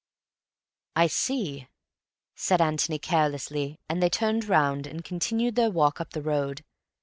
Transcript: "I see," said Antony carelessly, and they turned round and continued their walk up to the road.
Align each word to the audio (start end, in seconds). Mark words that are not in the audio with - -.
"I 0.95 1.05
see," 1.05 1.67
said 2.33 2.59
Antony 2.59 2.97
carelessly, 2.97 3.79
and 3.87 4.01
they 4.01 4.09
turned 4.09 4.45
round 4.49 4.87
and 4.87 5.03
continued 5.05 5.53
their 5.55 5.69
walk 5.69 6.01
up 6.01 6.09
to 6.13 6.19
the 6.21 6.27
road. 6.27 6.65